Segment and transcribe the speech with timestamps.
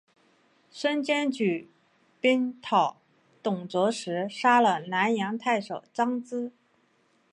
[0.71, 1.69] 孙坚举
[2.19, 2.97] 兵讨
[3.43, 6.49] 董卓时杀了南阳太守张咨。